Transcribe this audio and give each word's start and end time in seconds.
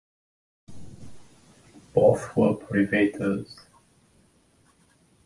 Both 1.93 2.35
were 2.35 2.55
privateers. 2.55 3.59